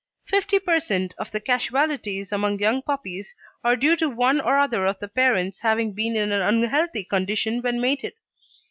Fifty 0.25 0.57
per 0.57 0.79
cent. 0.79 1.13
of 1.19 1.29
the 1.29 1.39
casualties 1.39 2.31
among 2.31 2.57
young 2.57 2.81
puppies 2.81 3.35
are 3.63 3.75
due 3.75 3.95
to 3.97 4.09
one 4.09 4.41
or 4.41 4.57
other 4.57 4.83
of 4.87 4.97
the 4.97 5.07
parents 5.07 5.59
having 5.59 5.93
been 5.93 6.15
in 6.15 6.31
an 6.31 6.41
unhealthy 6.41 7.03
condition 7.03 7.61
when 7.61 7.79
mated. 7.79 8.19